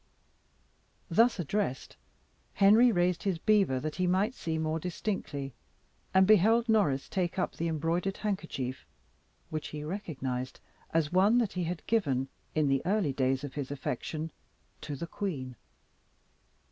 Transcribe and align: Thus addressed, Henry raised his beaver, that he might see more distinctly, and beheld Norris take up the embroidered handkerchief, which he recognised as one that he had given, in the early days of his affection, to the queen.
Thus 1.11 1.37
addressed, 1.37 1.95
Henry 2.55 2.91
raised 2.91 3.21
his 3.21 3.37
beaver, 3.37 3.79
that 3.79 3.97
he 3.97 4.07
might 4.07 4.33
see 4.33 4.57
more 4.57 4.79
distinctly, 4.79 5.53
and 6.11 6.25
beheld 6.25 6.67
Norris 6.67 7.07
take 7.07 7.37
up 7.37 7.51
the 7.55 7.67
embroidered 7.67 8.17
handkerchief, 8.17 8.87
which 9.51 9.67
he 9.67 9.83
recognised 9.83 10.59
as 10.89 11.11
one 11.13 11.37
that 11.37 11.53
he 11.53 11.65
had 11.65 11.85
given, 11.85 12.29
in 12.55 12.67
the 12.67 12.81
early 12.83 13.13
days 13.13 13.43
of 13.43 13.53
his 13.53 13.69
affection, 13.69 14.31
to 14.81 14.95
the 14.95 15.05
queen. 15.05 15.55